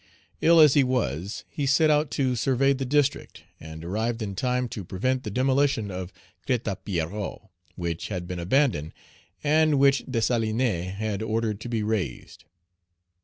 [0.41, 4.67] Ill as he was, he set out to survey the district, and arrived in time
[4.67, 6.11] to prevent the demolition of
[6.47, 8.93] Crête à Pierrot, which had been abandoned,
[9.43, 12.45] and which Dessalines had ordered to be razed.